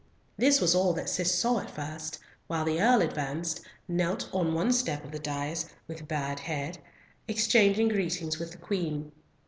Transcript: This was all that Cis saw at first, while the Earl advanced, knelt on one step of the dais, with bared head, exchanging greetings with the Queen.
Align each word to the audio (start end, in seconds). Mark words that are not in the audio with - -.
This 0.35 0.59
was 0.59 0.73
all 0.73 0.93
that 0.93 1.09
Cis 1.09 1.31
saw 1.31 1.59
at 1.59 1.69
first, 1.69 2.17
while 2.47 2.65
the 2.65 2.81
Earl 2.81 3.03
advanced, 3.03 3.61
knelt 3.87 4.27
on 4.33 4.55
one 4.55 4.71
step 4.73 5.05
of 5.05 5.11
the 5.11 5.19
dais, 5.19 5.67
with 5.87 6.07
bared 6.07 6.39
head, 6.39 6.79
exchanging 7.27 7.89
greetings 7.89 8.39
with 8.39 8.51
the 8.51 8.57
Queen. 8.57 9.11